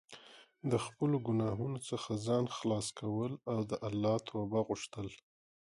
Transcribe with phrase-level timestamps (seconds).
[0.71, 5.07] د خپلو ګناهونو څخه ځان خلاص کول او د الله توبه غوښتل.